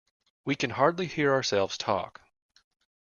[0.45, 2.21] We can hardly hear ourselves talk.